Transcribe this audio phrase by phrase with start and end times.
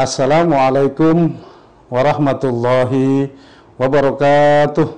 [0.00, 1.36] Assalamualaikum
[1.92, 3.28] warahmatullahi
[3.76, 4.96] wabarakatuh.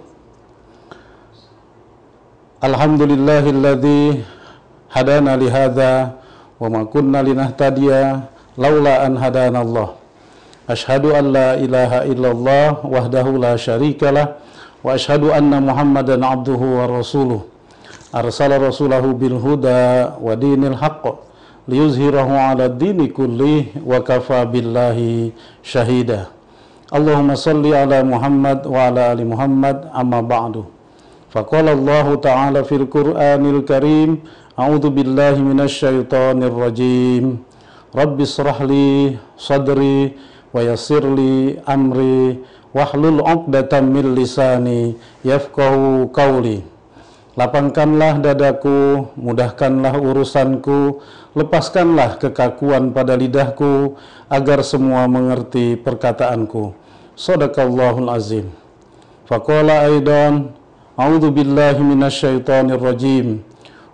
[2.63, 4.23] Alhamdulillahilladzi
[4.87, 6.15] hadana li hadza
[6.55, 9.99] wa ma kunna laula an hadana Allah.
[10.71, 14.39] Ashhadu an la ilaha illallah wahdahu la syarikalah
[14.87, 17.43] wa ashhadu anna Muhammadan abduhu wa rasuluh.
[18.15, 21.32] Arsala rasulahu bil huda wa dinil haqq
[21.69, 25.33] liyuzhirahu ala dini kulli wa kafa billahi
[25.63, 26.31] syahida
[26.93, 30.69] Allahumma salli ala Muhammad wa ala ali Muhammad amma ba'du.
[31.33, 34.21] Faqala Allah ta'ala fil Qur'anil Karim
[34.61, 37.41] a'udzu billahi minasy syaithanir rajim.
[37.97, 38.61] Rabbi israh
[39.41, 40.21] sadri
[40.53, 42.45] wa yassir li amri
[42.77, 44.93] wahlul 'uqdatam min lisani
[45.25, 46.61] yafqahu qawli
[47.33, 51.01] Lapangkanlah dadaku, mudahkanlah urusanku,
[51.33, 53.97] lepaskanlah kekakuan pada lidahku,
[54.29, 56.77] agar semua mengerti perkataanku.
[57.17, 58.53] Sadaqallahul azim.
[59.25, 60.53] Faqala aidan,
[60.93, 63.41] A'udhu billahi minasyaitonir rajim.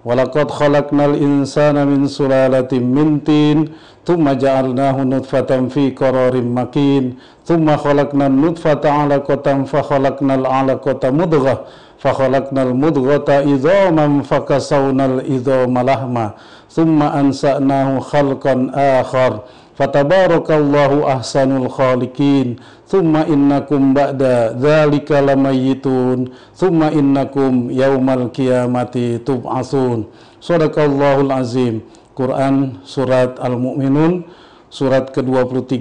[0.02, 3.70] Walaqad khalaqnal insana min sulalatin min tin,
[4.02, 12.72] thumma ja'alnahu nutfatan fi qararin makin, thumma khalaqnan nutfata 'alaqatan fa khalaqnal 'alaqata mudghah fakhalaqnal
[12.74, 16.26] mudghata idhaman fakasawnal idhama lahma
[16.70, 19.42] thumma ansa'nahu khalqan akhar
[19.74, 30.06] fatabarakallahu ahsanul khaliqin thumma innakum ba'da dzalika lamayitun thumma innakum yaumal qiyamati tub'atsun
[30.38, 31.82] sadaqallahul azim
[32.14, 34.26] Quran surat Al-Mu'minun
[34.70, 35.74] surat ke-23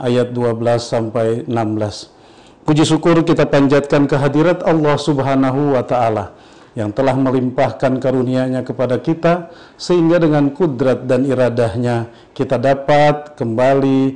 [0.00, 2.21] ayat 12 sampai 16
[2.62, 6.30] Puji syukur kita panjatkan kehadirat Allah Subhanahu wa taala
[6.78, 14.14] yang telah melimpahkan karunia-Nya kepada kita sehingga dengan kudrat dan iradahnya kita dapat kembali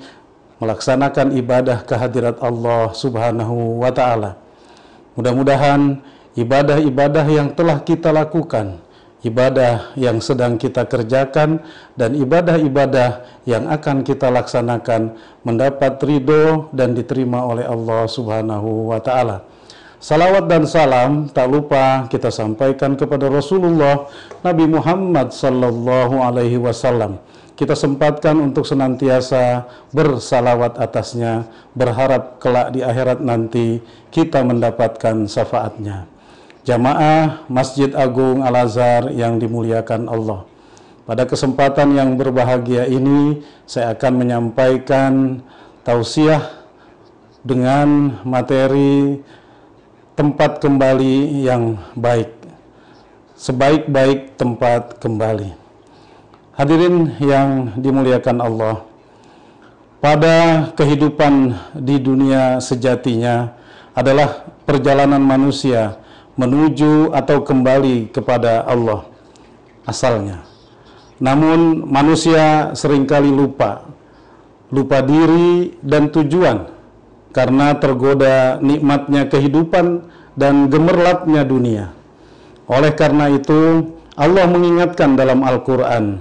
[0.62, 4.38] melaksanakan ibadah kehadirat Allah Subhanahu wa taala.
[5.18, 6.00] Mudah-mudahan
[6.38, 8.78] ibadah-ibadah yang telah kita lakukan
[9.24, 11.64] ibadah yang sedang kita kerjakan
[11.96, 15.16] dan ibadah-ibadah yang akan kita laksanakan
[15.46, 19.46] mendapat ridho dan diterima oleh Allah Subhanahu wa taala.
[19.96, 24.12] Salawat dan salam tak lupa kita sampaikan kepada Rasulullah
[24.44, 27.16] Nabi Muhammad sallallahu alaihi wasallam.
[27.56, 33.80] Kita sempatkan untuk senantiasa bersalawat atasnya, berharap kelak di akhirat nanti
[34.12, 36.15] kita mendapatkan syafaatnya
[36.66, 40.42] jamaah Masjid Agung Al-Azhar yang dimuliakan Allah.
[41.06, 45.38] Pada kesempatan yang berbahagia ini, saya akan menyampaikan
[45.86, 46.42] tausiah
[47.46, 49.22] dengan materi
[50.18, 52.34] tempat kembali yang baik.
[53.38, 55.54] Sebaik-baik tempat kembali.
[56.58, 58.82] Hadirin yang dimuliakan Allah,
[60.02, 63.54] pada kehidupan di dunia sejatinya
[63.94, 66.02] adalah perjalanan manusia
[66.36, 69.08] menuju atau kembali kepada Allah
[69.88, 70.44] asalnya.
[71.16, 73.88] Namun manusia sering kali lupa,
[74.68, 76.68] lupa diri dan tujuan
[77.32, 80.04] karena tergoda nikmatnya kehidupan
[80.36, 81.92] dan gemerlapnya dunia.
[82.68, 86.20] Oleh karena itu, Allah mengingatkan dalam Al-Quran,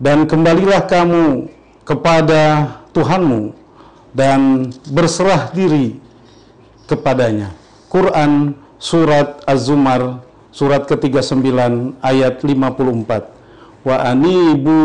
[0.00, 1.48] dan kembalilah kamu
[1.84, 3.52] kepada Tuhanmu
[4.14, 5.98] dan berserah diri
[6.86, 7.63] kepadanya.
[7.94, 10.18] Quran surat Az-Zumar
[10.50, 14.78] surat ke-39 ayat 54 wa anibu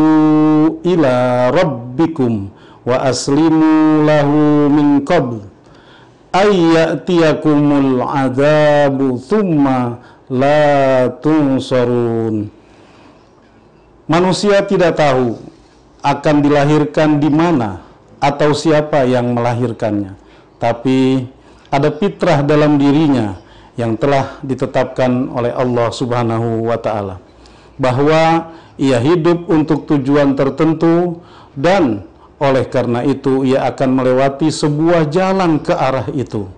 [0.86, 2.54] ila rabbikum
[2.86, 5.42] wa aslimu lahu min qabl.
[6.30, 9.98] Ayyatiyakumul adabu thumma
[10.30, 12.46] la tunsarun.
[14.06, 15.34] Manusia tidak tahu
[15.98, 17.82] akan dilahirkan di mana
[18.22, 20.14] atau siapa yang melahirkannya.
[20.62, 21.26] Tapi
[21.70, 23.38] ada fitrah dalam dirinya
[23.78, 27.22] yang telah ditetapkan oleh Allah Subhanahu wa taala
[27.80, 31.22] bahwa ia hidup untuk tujuan tertentu
[31.54, 32.04] dan
[32.42, 36.48] oleh karena itu ia akan melewati sebuah jalan ke arah itu.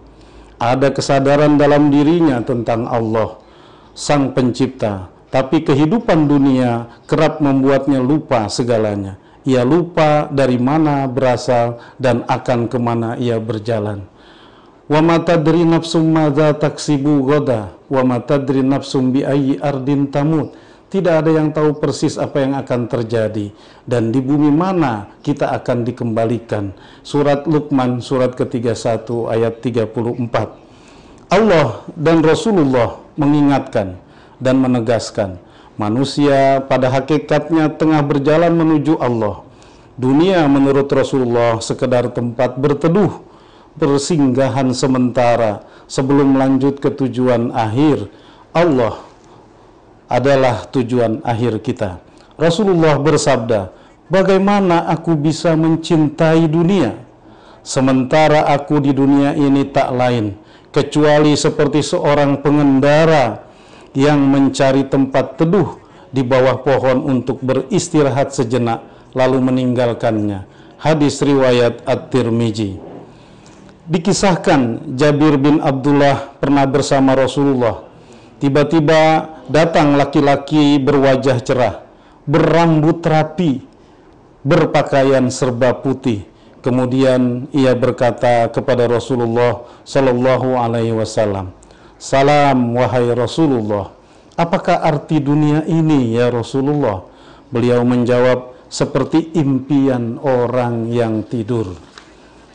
[0.63, 3.35] Ada kesadaran dalam dirinya tentang Allah,
[3.99, 9.19] Sang Pencipta, tapi kehidupan dunia kerap membuatnya lupa segalanya.
[9.43, 14.12] Ia lupa dari mana berasal dan akan ke mana ia berjalan
[14.91, 20.55] wa matadri nafsum madza taksibu goda wa matadri nafsum bi ayyi ardin tamut.
[20.93, 23.49] Tidak ada yang tahu persis apa yang akan terjadi.
[23.89, 26.77] Dan di bumi mana kita akan dikembalikan.
[27.01, 30.63] Surat Luqman surat ke-31 ayat 34
[31.33, 33.97] Allah dan Rasulullah mengingatkan
[34.37, 35.41] dan menegaskan
[35.81, 39.41] manusia pada hakikatnya tengah berjalan menuju Allah.
[39.97, 43.25] Dunia menurut Rasulullah sekedar tempat berteduh,
[43.77, 48.09] bersinggahan sementara sebelum lanjut ke tujuan akhir.
[48.53, 49.01] Allah
[50.09, 52.01] adalah tujuan akhir kita.
[52.37, 53.73] Rasulullah bersabda,
[54.13, 57.01] "Bagaimana aku bisa mencintai dunia
[57.63, 60.35] sementara aku di dunia ini tak lain
[60.75, 63.47] kecuali seperti seorang pengendara
[63.95, 65.79] yang mencari tempat teduh
[66.11, 68.83] di bawah pohon untuk beristirahat sejenak
[69.17, 70.45] lalu meninggalkannya.
[70.83, 72.92] Hadis riwayat At-Tirmizi.
[73.83, 77.83] Dikisahkan Jabir bin Abdullah pernah bersama Rasulullah.
[78.39, 81.83] Tiba-tiba datang laki-laki berwajah cerah,
[82.23, 83.59] berambut rapi,
[84.47, 86.23] berpakaian serba putih.
[86.63, 91.51] Kemudian ia berkata kepada Rasulullah sallallahu alaihi wasallam,
[91.99, 93.91] "Salam wahai Rasulullah,
[94.39, 97.03] apakah arti dunia ini ya Rasulullah?"
[97.51, 101.77] Beliau menjawab, seperti impian orang yang tidur.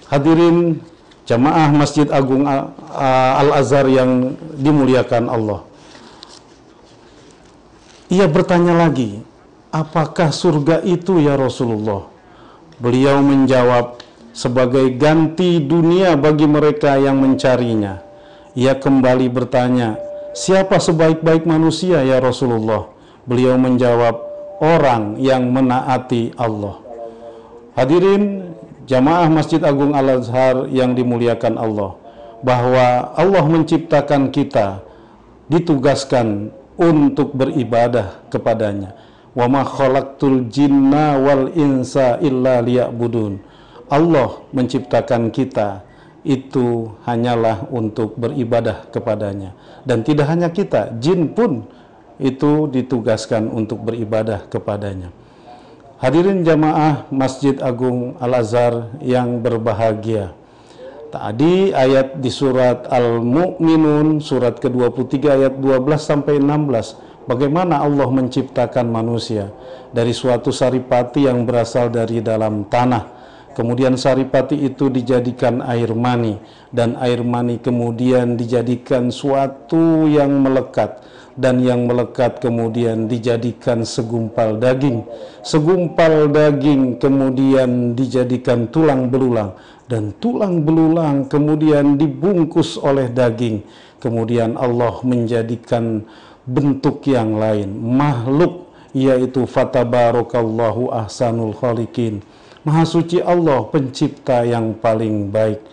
[0.09, 0.81] Hadirin
[1.27, 2.47] jamaah Masjid Agung
[3.38, 5.62] Al-Azhar yang dimuliakan Allah.
[8.07, 9.19] Ia bertanya lagi,
[9.75, 12.07] apakah surga itu ya Rasulullah?
[12.79, 14.00] Beliau menjawab,
[14.31, 18.00] sebagai ganti dunia bagi mereka yang mencarinya.
[18.56, 20.00] Ia kembali bertanya,
[20.31, 22.88] siapa sebaik-baik manusia ya Rasulullah?
[23.27, 24.23] Beliau menjawab,
[24.63, 26.80] orang yang menaati Allah.
[27.75, 28.46] Hadirin
[28.88, 32.00] jamaah Masjid Agung Al-Azhar yang dimuliakan Allah,
[32.42, 34.81] bahwa Allah menciptakan kita
[35.51, 36.50] ditugaskan
[36.80, 38.95] untuk beribadah kepadanya.
[39.38, 43.38] Wa ma khalaqtul jinna wal insa illa liya'budun.
[43.88, 45.86] Allah menciptakan kita
[46.28, 49.56] itu hanyalah untuk beribadah kepadanya
[49.88, 51.63] dan tidak hanya kita, jin pun
[52.19, 55.13] itu ditugaskan untuk beribadah kepadanya.
[55.97, 60.29] Hadirin jamaah Masjid Agung Al-Azhar yang berbahagia.
[61.09, 69.49] Tadi ayat di surat Al-Mu'minun surat ke-23 ayat 12 sampai 16 bagaimana Allah menciptakan manusia
[69.89, 73.17] dari suatu saripati yang berasal dari dalam tanah.
[73.57, 76.37] Kemudian saripati itu dijadikan air mani
[76.69, 81.02] dan air mani kemudian dijadikan suatu yang melekat
[81.33, 85.02] dan yang melekat kemudian dijadikan segumpal daging.
[85.42, 89.57] Segumpal daging kemudian dijadikan tulang belulang
[89.90, 93.66] dan tulang belulang kemudian dibungkus oleh daging.
[93.97, 96.06] Kemudian Allah menjadikan
[96.45, 102.21] bentuk yang lain, makhluk yaitu fatabarakallahu ahsanul khaliqin.
[102.68, 105.64] Maha suci Allah pencipta yang paling baik.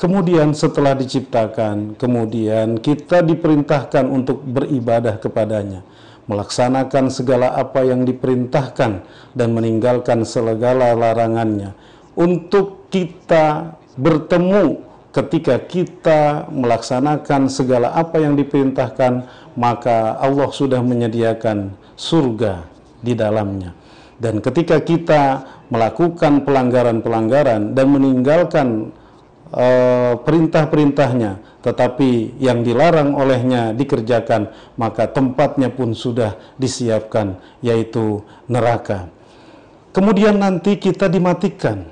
[0.00, 5.84] Kemudian setelah diciptakan, kemudian kita diperintahkan untuk beribadah kepadanya,
[6.24, 9.04] melaksanakan segala apa yang diperintahkan
[9.36, 11.76] dan meninggalkan segala larangannya.
[12.16, 14.80] Untuk kita bertemu
[15.12, 22.64] ketika kita melaksanakan segala apa yang diperintahkan, maka Allah sudah menyediakan surga
[23.04, 23.76] di dalamnya.
[24.18, 28.90] Dan ketika kita melakukan pelanggaran-pelanggaran dan meninggalkan
[29.54, 39.06] uh, perintah-perintahnya, tetapi yang dilarang olehnya dikerjakan, maka tempatnya pun sudah disiapkan, yaitu neraka.
[39.94, 41.86] Kemudian nanti kita dimatikan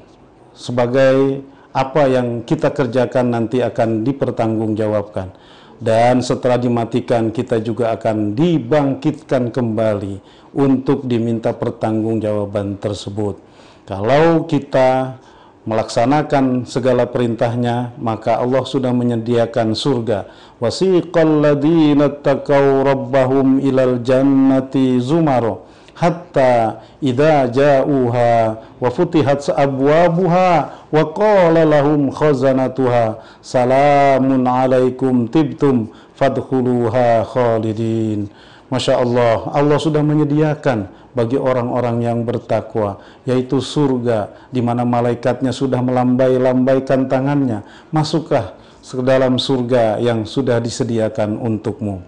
[0.51, 5.31] sebagai apa yang kita kerjakan nanti akan dipertanggungjawabkan.
[5.77, 10.21] Dan setelah dimatikan kita juga akan dibangkitkan kembali
[10.57, 13.37] untuk diminta pertanggungjawaban tersebut.
[13.85, 15.21] Kalau kita
[15.67, 20.31] melaksanakan segala perintahnya maka Allah sudah menyediakan surga
[20.63, 25.67] wasiqal ladina taqaw rabbahum ilal jannati zumaro
[25.97, 28.33] hatta idza ja'uha
[28.77, 35.89] wa futihat abwabuha wa qala lahum khazanatuha salamun alaikum tibtum
[36.21, 38.29] fadkhuluha khalidin
[38.67, 45.79] Masya Allah, Allah sudah menyediakan bagi orang-orang yang bertakwa, yaitu surga, di mana malaikatnya sudah
[45.87, 47.63] melambai-lambaikan tangannya.
[47.95, 52.03] Masuklah ke dalam surga yang sudah disediakan untukmu.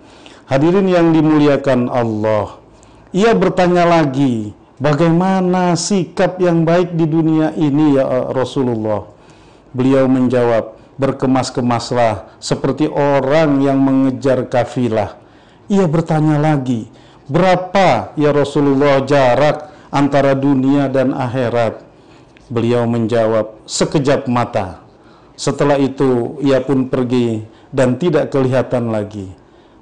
[0.50, 2.58] Hadirin yang dimuliakan Allah,
[3.14, 9.08] ia bertanya lagi, bagaimana sikap yang baik di dunia ini ya Rasulullah?
[9.72, 15.18] Beliau menjawab, berkemas-kemaslah seperti orang yang mengejar kafilah
[15.68, 16.88] ia bertanya lagi,
[17.28, 21.84] berapa ya Rasulullah jarak antara dunia dan akhirat?
[22.48, 24.80] Beliau menjawab, sekejap mata.
[25.36, 29.28] Setelah itu ia pun pergi dan tidak kelihatan lagi.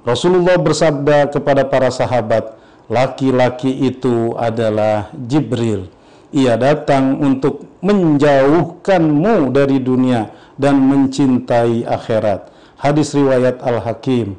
[0.03, 5.91] Rasulullah bersabda kepada para sahabat, laki-laki itu adalah Jibril.
[6.27, 10.27] ia datang untuk menjauhkanmu dari dunia
[10.59, 12.51] dan mencintai akhirat.
[12.75, 14.35] Hadis riwayat Al-Hakim.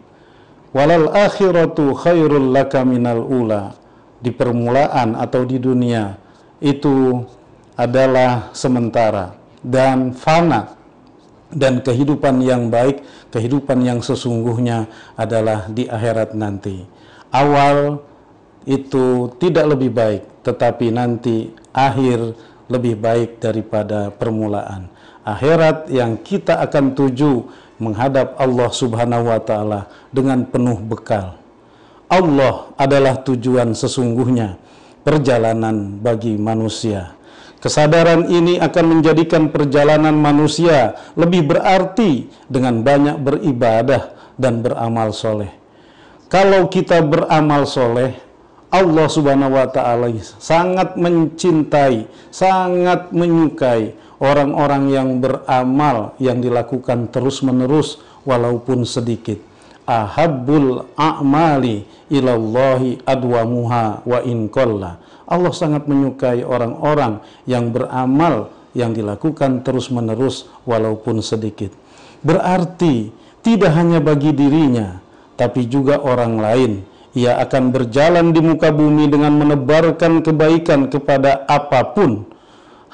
[0.76, 3.72] Walal akhiratu khairul laka minal ula.
[4.18, 6.18] Di permulaan atau di dunia
[6.58, 7.22] itu
[7.78, 10.74] adalah sementara dan fana
[11.54, 13.00] dan kehidupan yang baik,
[13.30, 16.82] kehidupan yang sesungguhnya adalah di akhirat nanti.
[17.30, 18.02] Awal
[18.68, 22.36] itu tidak lebih baik, tetapi nanti akhir
[22.68, 24.92] lebih baik daripada permulaan.
[25.24, 27.48] Akhirat yang kita akan tuju
[27.80, 29.80] menghadap Allah Subhanahu wa taala
[30.12, 31.40] dengan penuh bekal.
[32.12, 34.60] Allah adalah tujuan sesungguhnya
[35.04, 37.16] perjalanan bagi manusia.
[37.58, 45.50] Kesadaran ini akan menjadikan perjalanan manusia lebih berarti dengan banyak beribadah dan beramal soleh.
[46.30, 48.27] Kalau kita beramal soleh,
[48.68, 58.84] Allah Subhanahu wa Ta'ala sangat mencintai, sangat menyukai orang-orang yang beramal yang dilakukan terus-menerus walaupun
[58.84, 59.40] sedikit.
[59.88, 64.52] Ahabbul a'mali ilallahi adwamuha wa in.
[65.28, 71.72] Allah sangat menyukai orang-orang yang beramal yang dilakukan terus-menerus walaupun sedikit.
[72.20, 73.08] Berarti
[73.40, 75.00] tidak hanya bagi dirinya,
[75.40, 76.72] tapi juga orang lain
[77.18, 82.30] ia akan berjalan di muka bumi dengan menebarkan kebaikan kepada apa pun.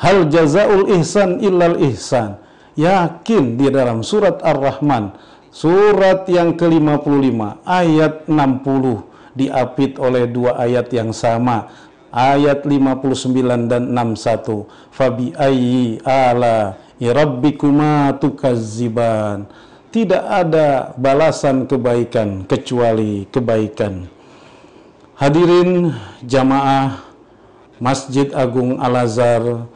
[0.00, 2.40] Hal jazaul ihsan illal ihsan.
[2.74, 5.14] Yakin di dalam surat Ar-Rahman,
[5.52, 11.70] surat yang ke-55, ayat 60 diapit oleh dua ayat yang sama.
[12.10, 14.66] Ayat 59 dan 61.
[14.90, 19.50] Fabi ayyi ala rabbikuma tukazziban
[19.94, 24.13] tidak ada balasan kebaikan kecuali kebaikan.
[25.14, 25.94] Hadirin
[26.26, 26.98] jamaah
[27.78, 29.70] Masjid Agung Al-Azhar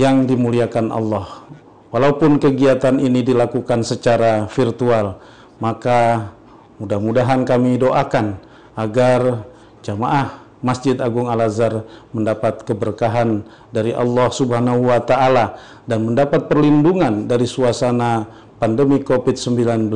[0.00, 1.44] yang dimuliakan Allah.
[1.92, 5.20] Walaupun kegiatan ini dilakukan secara virtual,
[5.60, 6.32] maka
[6.80, 8.40] mudah-mudahan kami doakan
[8.72, 9.44] agar
[9.84, 11.84] jamaah Masjid Agung Al-Azhar
[12.16, 18.24] mendapat keberkahan dari Allah Subhanahu wa taala dan mendapat perlindungan dari suasana
[18.56, 19.92] pandemi COVID-19.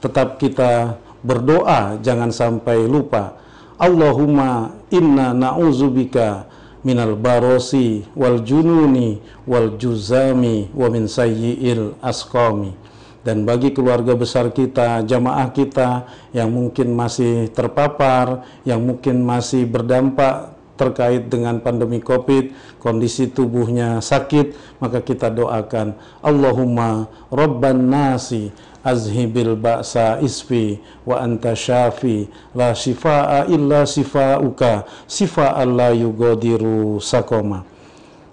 [0.00, 3.36] Tetap kita berdoa, jangan sampai lupa.
[3.80, 6.44] Allahumma inna na'udzubika
[6.84, 9.16] minal barosi wal jununi
[9.48, 12.76] wal juzami wa min sayyi'il asqami.
[13.24, 20.59] Dan bagi keluarga besar kita, jamaah kita yang mungkin masih terpapar, yang mungkin masih berdampak
[20.80, 25.92] terkait dengan pandemi Covid, kondisi tubuhnya sakit, maka kita doakan
[26.24, 28.48] Allahumma Rabban nasi
[28.80, 37.68] azhibil ba'sa isfi wa anta syafi la shifaa illa shifauka shifaan la yugadiru sakoma.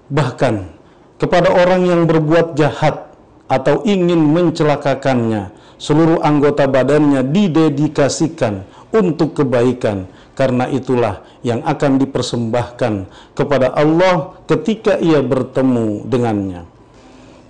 [0.08, 0.56] Bahkan
[1.20, 3.12] kepada orang yang berbuat jahat
[3.52, 8.64] atau ingin mencelakakannya, seluruh anggota badannya didedikasikan
[8.96, 12.94] untuk kebaikan karena itulah yang akan dipersembahkan
[13.34, 16.62] kepada Allah ketika ia bertemu dengannya.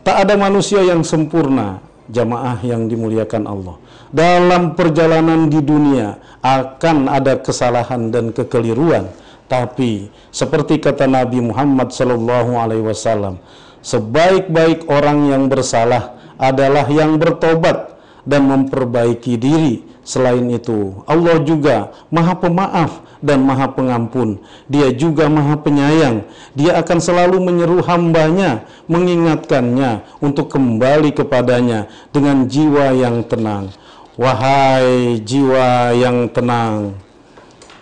[0.07, 3.75] Tak ada manusia yang sempurna, jamaah yang dimuliakan Allah.
[4.07, 9.11] Dalam perjalanan di dunia akan ada kesalahan dan kekeliruan,
[9.51, 13.35] tapi seperti kata Nabi Muhammad sallallahu alaihi wasallam,
[13.83, 22.31] sebaik-baik orang yang bersalah adalah yang bertobat dan memperbaiki diri Selain itu, Allah juga Maha
[22.39, 24.39] Pemaaf dan Maha Pengampun.
[24.71, 26.23] Dia juga Maha Penyayang.
[26.55, 33.67] Dia akan selalu menyeru hambanya, mengingatkannya untuk kembali kepadanya dengan jiwa yang tenang.
[34.15, 36.95] Wahai jiwa yang tenang,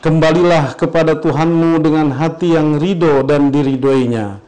[0.02, 4.42] kembalilah kepada Tuhanmu dengan hati yang ridho dan diridoinya.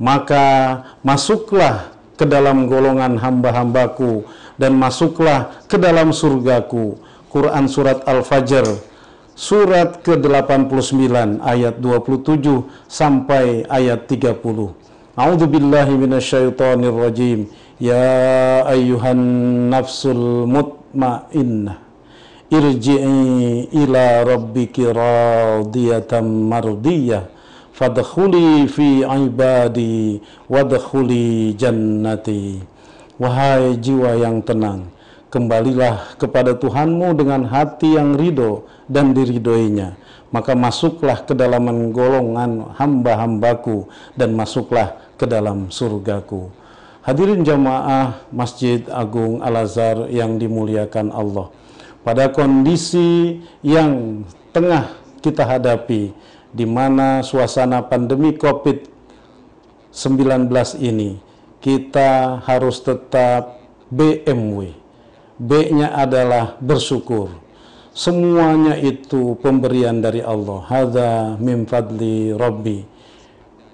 [0.00, 4.26] Maka masuklah ke dalam golongan hamba-hambaku
[4.58, 8.64] dan masuklah ke dalam surgaku Quran surat Al-Fajr
[9.38, 14.42] surat ke-89 ayat 27 sampai ayat 30.
[15.14, 17.46] A'udzu billahi minasyaitonir rajim.
[17.78, 21.78] Ya ayyuhan nafsul mutmainnah
[22.50, 27.28] irji'i ila rabbiki radiyatan mardiyah
[27.76, 30.18] fadkhuli fi ibadi
[30.48, 32.58] wadkhuli jannati.
[33.18, 34.86] Wahai jiwa yang tenang,
[35.28, 39.96] kembalilah kepada Tuhanmu dengan hati yang ridho dan diridoinya.
[40.28, 46.52] Maka masuklah ke dalam golongan hamba-hambaku dan masuklah ke dalam surgaku.
[47.00, 51.48] Hadirin jamaah Masjid Agung Al-Azhar yang dimuliakan Allah.
[52.04, 54.92] Pada kondisi yang tengah
[55.24, 56.12] kita hadapi,
[56.52, 59.00] di mana suasana pandemi COVID
[60.78, 61.20] ini
[61.64, 63.58] kita harus tetap
[63.88, 64.87] BMW.
[65.38, 67.30] B-nya adalah bersyukur.
[67.94, 70.62] Semuanya itu pemberian dari Allah.
[70.66, 72.82] Hadza min fadli Rabbi.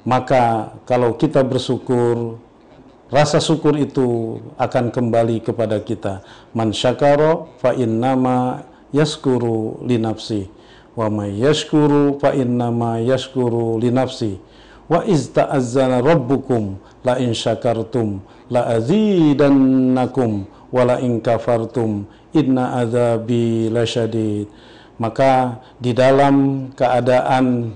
[0.04, 2.36] Maka kalau kita bersyukur,
[3.08, 6.20] rasa syukur itu akan kembali kepada kita.
[6.52, 10.46] Man syakara fa innama yaskuru li nafsi
[10.94, 14.38] wa may yashkuru fa innama yashkuru li nafsi
[14.86, 22.02] wa iz ta'azzana rabbukum la in syakartum la azidannakum wa la in kafartum
[22.34, 24.50] inna adzabi lasyadid
[24.98, 27.74] maka di dalam keadaan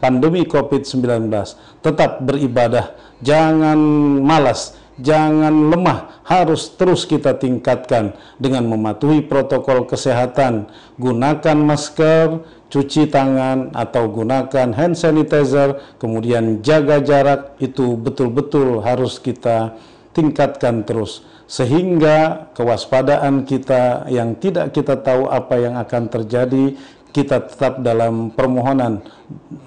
[0.00, 1.32] pandemi Covid-19
[1.80, 2.92] tetap beribadah.
[3.24, 3.80] Jangan
[4.20, 13.74] malas jangan lemah, harus terus kita tingkatkan dengan mematuhi protokol kesehatan, gunakan masker, cuci tangan
[13.74, 19.74] atau gunakan hand sanitizer, kemudian jaga jarak itu betul-betul harus kita
[20.14, 26.74] tingkatkan terus sehingga kewaspadaan kita yang tidak kita tahu apa yang akan terjadi
[27.14, 28.98] kita tetap dalam permohonan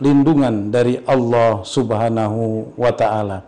[0.04, 3.48] lindungan dari Allah Subhanahu wa taala.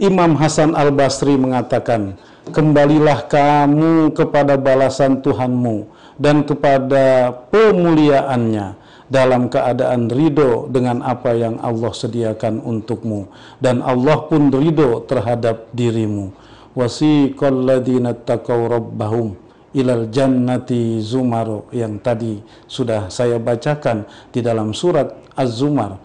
[0.00, 2.16] Imam Hasan Al-Basri mengatakan,
[2.48, 5.84] kembalilah kamu kepada balasan Tuhanmu
[6.16, 8.72] dan kepada pemuliaannya
[9.12, 13.28] dalam keadaan ridho dengan apa yang Allah sediakan untukmu
[13.60, 16.45] dan Allah pun ridho terhadap dirimu
[16.76, 19.34] wasiqal ladina taqaw rabbahum
[19.72, 25.96] ilal jannati zumar yang tadi sudah saya bacakan di dalam surat Az-Zumar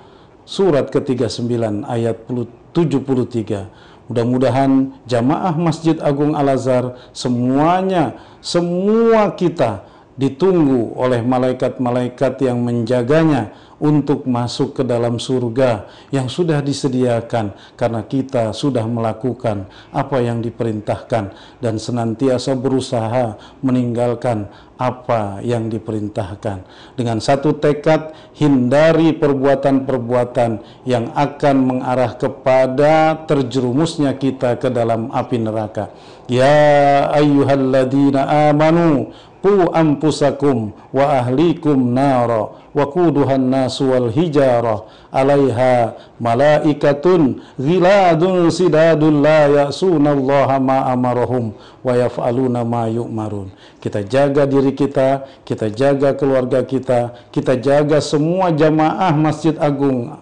[0.48, 4.12] surat ke-39 ayat 73.
[4.12, 9.88] Mudah-mudahan jamaah Masjid Agung Al-Azhar semuanya, semua kita
[10.20, 18.54] ditunggu oleh malaikat-malaikat yang menjaganya untuk masuk ke dalam surga yang sudah disediakan karena kita
[18.54, 24.46] sudah melakukan apa yang diperintahkan dan senantiasa berusaha meninggalkan
[24.82, 26.66] apa yang diperintahkan.
[26.98, 35.94] Dengan satu tekad hindari perbuatan-perbuatan yang akan mengarah kepada terjerumusnya kita ke dalam api neraka.
[36.26, 47.42] Ya ayyuhalladzina amanu qu anfusakum wa ahlikum nara wa quduhan nasu wal hijarah alaiha malaikatun
[47.58, 53.50] ghiladun sidadun la ya'sunallaha ma amarahum wa yaf'aluna ma yu'marun.
[53.82, 60.16] Kita jaga diri kita kita jaga keluarga kita kita jaga semua jamaah Masjid Agung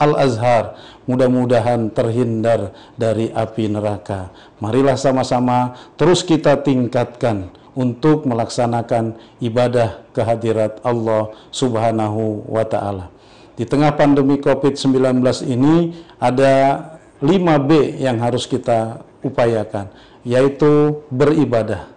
[0.00, 0.74] Al-Azhar.
[1.06, 4.32] Mudah-mudahan terhindar dari api neraka.
[4.58, 13.08] Marilah sama-sama terus kita tingkatkan untuk melaksanakan ibadah kehadirat Allah Subhanahu wa taala.
[13.56, 16.80] Di tengah pandemi Covid-19 ini ada
[17.20, 19.92] 5B yang harus kita upayakan,
[20.24, 21.88] yaitu beribadah,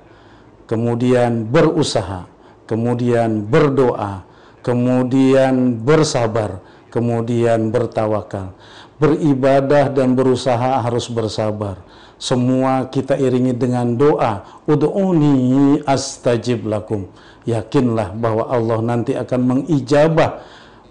[0.69, 2.27] kemudian berusaha,
[2.69, 4.21] kemudian berdoa,
[4.61, 6.61] kemudian bersabar,
[6.91, 8.53] kemudian bertawakal.
[8.95, 11.83] Beribadah dan berusaha harus bersabar
[12.15, 14.63] semua kita iringi dengan doa.
[14.65, 17.07] Ud'uni astajib lakum.
[17.45, 20.41] Yakinlah bahwa Allah nanti akan mengijabah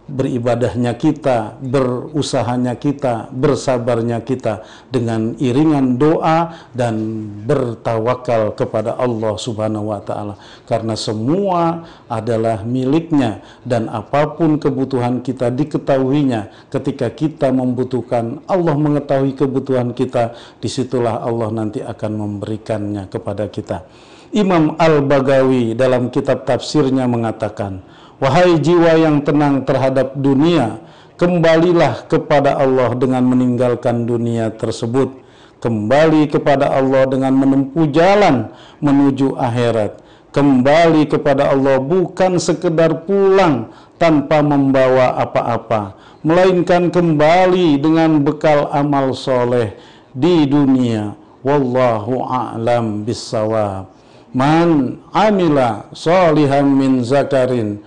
[0.05, 4.61] beribadahnya kita, berusahanya kita, bersabarnya kita
[4.93, 10.37] dengan iringan doa dan bertawakal kepada Allah Subhanahu wa taala.
[10.69, 19.33] Karena semua adalah miliknya dan apa pun kebutuhan kita diketahuinya ketika kita membutuhkan Allah mengetahui
[19.33, 23.89] kebutuhan kita di situlah Allah nanti akan memberikannya kepada kita.
[24.35, 30.79] Imam Al-Bagawi dalam kitab tafsirnya mengatakan Wahai jiwa yang tenang terhadap dunia,
[31.19, 35.11] kembalilah kepada Allah dengan meninggalkan dunia tersebut.
[35.59, 38.53] Kembali kepada Allah dengan menempuh jalan
[38.85, 39.99] menuju akhirat.
[40.35, 45.95] Kembali kepada Allah bukan sekedar pulang tanpa membawa apa-apa,
[46.27, 49.79] melainkan kembali dengan bekal amal soleh
[50.11, 51.15] di dunia.
[51.41, 53.91] Wallahu a'lam bissawab.
[54.35, 57.79] Man amila solihan min zakarin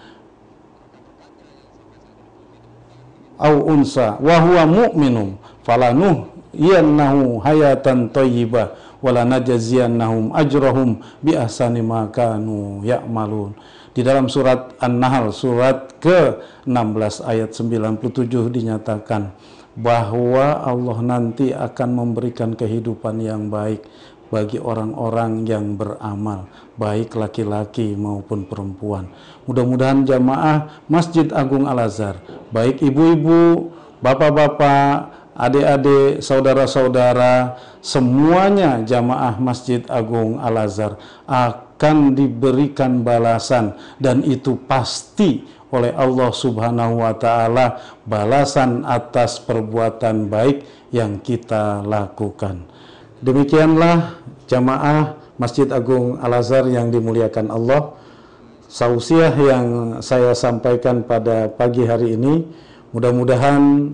[3.37, 12.09] au unsa wa huwa mu'minun falanuh yannahu hayatan thayyibah wala najziyannahum ajrahum bi ahsani ma
[12.09, 13.53] kanu ya'malun.
[13.93, 19.33] Di dalam surat An-Nahl surat ke-16 ayat 97 dinyatakan
[19.77, 23.85] bahwa Allah nanti akan memberikan kehidupan yang baik
[24.27, 29.07] bagi orang-orang yang beramal, baik laki-laki maupun perempuan.
[29.47, 32.19] Mudah-mudahan jamaah Masjid Agung Al-Azhar,
[32.51, 33.71] baik ibu-ibu,
[34.03, 40.97] bapak-bapak, adik-adik, saudara-saudara, semuanya jamaah Masjid Agung Al-Azhar
[41.29, 50.63] akan diberikan balasan dan itu pasti oleh Allah Subhanahu wa taala balasan atas perbuatan baik
[50.95, 52.76] yang kita lakukan.
[53.17, 57.97] Demikianlah jamaah Masjid Agung Al-Azhar yang dimuliakan Allah.
[58.69, 59.67] Sausiah yang
[60.05, 62.45] saya sampaikan pada pagi hari ini
[62.93, 63.89] mudah-mudahan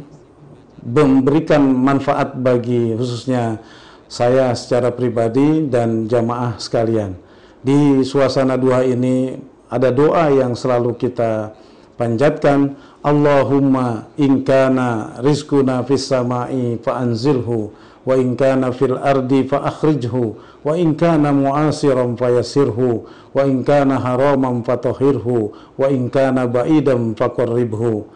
[0.83, 3.63] memberikan manfaat bagi khususnya
[4.11, 7.15] saya secara pribadi dan jamaah sekalian.
[7.63, 9.39] Di suasana duha ini
[9.71, 11.55] ada doa yang selalu kita
[11.95, 17.71] panjatkan Allahumma inkana rizkuna fis sama'i fa'anzilhu
[18.03, 20.25] fa akhrijhu.
[20.63, 23.03] Wa in kana mu'asiran fayasirhu
[23.35, 28.07] wa in kana haraman fatahhirhu wa in kana ba'idan faqarribhu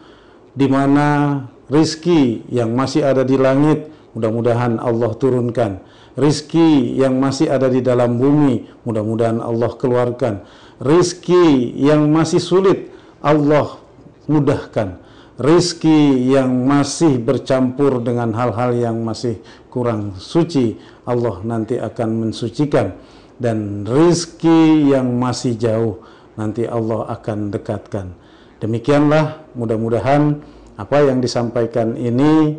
[0.56, 5.84] di mana rizki yang masih ada di langit mudah-mudahan Allah turunkan.
[6.18, 10.42] Rizki yang masih ada di dalam bumi mudah-mudahan Allah keluarkan.
[10.80, 13.76] Rizki yang masih sulit Allah
[14.24, 15.07] mudahkan
[15.38, 19.38] rizki yang masih bercampur dengan hal-hal yang masih
[19.70, 22.98] kurang suci Allah nanti akan mensucikan.
[23.38, 26.02] Dan rizki yang masih jauh
[26.34, 28.10] nanti Allah akan dekatkan.
[28.58, 30.42] Demikianlah mudah-mudahan
[30.74, 32.58] apa yang disampaikan ini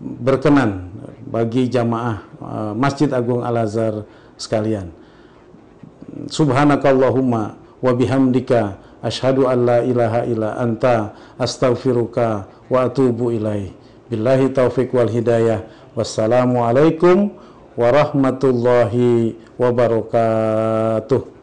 [0.00, 0.88] berkenan
[1.28, 4.08] bagi jamaah uh, Masjid Agung Al-Azhar
[4.40, 4.88] sekalian.
[6.32, 13.70] Subhanakallahumma wa bihamdika Ashadu an la ilaha illa anta astaghfiruka wa atubu ilaih.
[14.10, 15.62] Billahi taufiq wal hidayah.
[15.94, 17.30] Wassalamualaikum
[17.78, 21.35] warahmatullahi wabarakatuh.